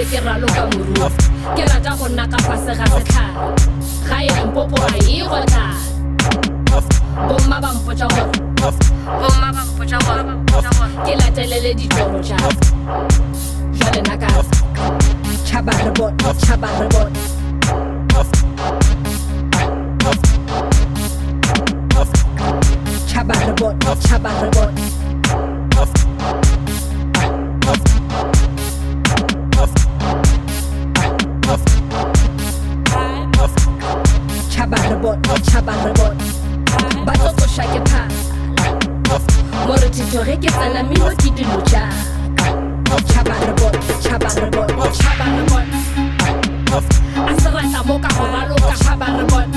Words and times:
gotse 0.00 0.16
ke 0.16 0.20
raloka 0.24 0.66
moruo. 0.72 1.08
Ke 1.56 1.64
rata 1.68 1.96
go 1.96 2.06
nna 2.08 2.26
ka 2.26 2.38
fase 2.38 2.72
ga 2.78 2.86
setlhare. 2.86 3.34
Ga 4.08 4.18
e 4.22 4.28
limpopo 4.28 4.76
a 4.82 4.96
e 4.96 5.20
gotla 5.20 5.64
bomma 7.28 7.60
ba 7.60 7.68
mpotsa 7.74 8.06
gore 8.08 8.24
bomma 9.20 9.52
ba 9.52 9.62
mpotsa 9.64 9.98
gore 10.06 10.22
ke 11.04 11.14
latelele 11.20 11.74
ditoro 11.74 12.22
ja. 12.22 12.36
Jale 13.72 14.00
nna 14.02 14.16
ka 14.16 14.28
tšhaba 15.44 15.72
re 15.72 15.90
bot 15.90 16.12
tšhaba 16.38 16.68
re 16.78 16.86
bot 16.88 17.10
tšhaba 24.00 24.30
re 24.40 24.48
bot 24.54 24.99
tšhaba 35.00 35.16
re 35.16 35.22
bot 35.26 35.42
tšhaba 35.42 35.72
re 35.84 35.92
bot. 35.96 36.16
Ba 37.06 37.12
tlo 37.12 37.30
tsoša 37.36 37.64
ke 37.72 37.80
phala 37.88 38.08
ke 40.40 40.50
tsena 40.50 40.82
mino 40.82 41.10
ke 41.16 41.30
dilo 41.36 41.58
ja 41.72 41.88
tšhaba 43.08 43.34
re 43.40 43.52
bot 43.60 43.74
tšhaba 44.00 44.28
re 44.36 44.50
bot 44.50 44.92
tšhaba 44.92 45.24
re 45.36 45.42
bot. 45.48 45.66
A 47.28 47.32
se 47.40 47.48
rata 47.48 47.80
mo 47.86 47.98
ka 47.98 48.08
go 48.16 48.24
raloka 48.28 48.74
tšhaba 48.76 49.06
re 49.16 49.24
bot. 49.24 49.48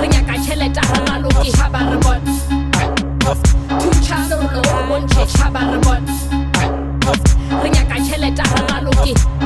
Re 0.00 0.06
nyaka 0.08 0.34
tšheleta 0.40 0.82
re 0.92 1.00
raloke 1.06 1.50
tšhaba 1.52 1.80
re 1.90 1.98
bot. 2.04 2.22
Thuntšha 3.68 4.18
lerolo 4.28 4.62
go 4.62 4.80
bontšhe 4.88 5.24
tšhaba 5.26 5.60
re 5.72 5.78
bot. 5.84 6.04
Re 7.62 7.68
nyaka 7.68 7.96
tšheleta 8.00 8.44
re 8.56 8.62
raloke 8.72 9.41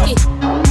re 0.00 0.69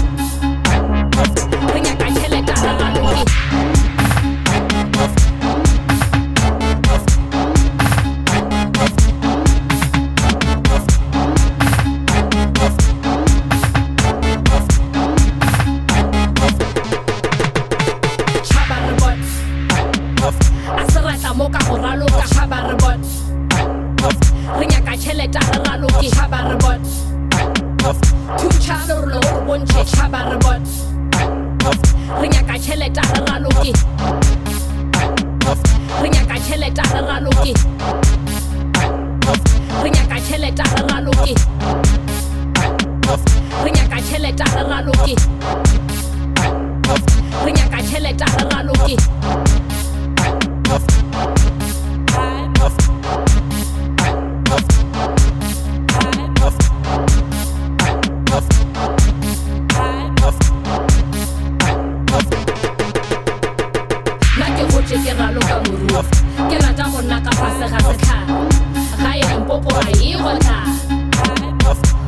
thuntšha 28.60 28.88
lerolo 28.88 29.20
go 29.20 29.42
bontšhe 29.48 29.84
tšhaba 29.86 30.20
re 30.30 30.38
bot 30.44 30.62
re 32.22 32.28
nyaka 32.28 32.56
tšheleta 32.60 33.02
re 33.14 33.20
raloke 33.28 33.72
re 36.02 36.10
nyaka 36.10 36.36
tšheleta 36.40 36.84
re 36.94 37.02
raloke 37.08 37.54
re 39.84 39.90
nyaka 39.90 40.18
tšheleta 40.26 40.64
re 40.76 40.82
raloke 40.90 41.34
re 43.64 43.72
nyaka 43.72 43.98
tšheleta 44.02 44.46
re 44.56 44.64
raloke 44.72 45.16
re 47.46 47.52
nyaka 47.52 47.80
tšheleta 47.84 48.26
re 48.38 48.44
raloke 48.52 49.59
ke 65.00 65.06
ke 65.06 65.14
raloka 65.16 65.56
moruo. 65.64 66.02
Ke 66.50 66.58
rata 66.60 66.84
go 66.92 67.00
nna 67.02 67.18
ka 67.24 67.32
fase 67.40 67.66
ga 67.72 67.80
setlhare. 67.88 68.36
Ga 69.02 69.12
e 69.16 69.24
limpopo 69.30 69.72
a 69.80 69.84
e 69.96 70.12
gotla 70.24 71.99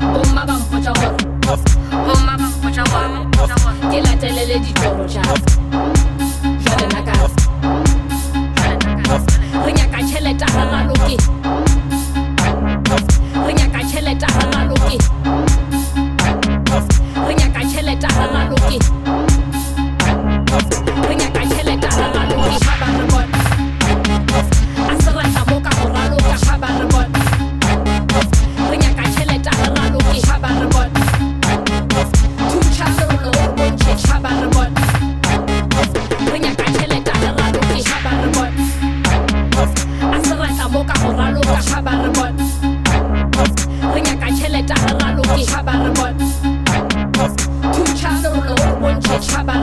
lerolo 48.31 48.55
go 48.57 48.75
bontšhe 48.81 49.15
tšhaba 49.19 49.53
re 49.53 49.55
bot 49.55 49.60